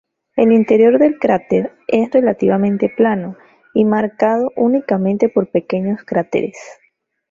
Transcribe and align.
El 0.35 0.51
interior 0.51 0.97
del 0.97 1.19
cráter 1.19 1.73
es 1.87 2.09
relativamente 2.09 2.89
plano 2.89 3.35
y 3.75 3.85
marcado 3.85 4.51
únicamente 4.55 5.29
por 5.29 5.51
pequeños 5.51 6.03
cráteres. 6.05 6.57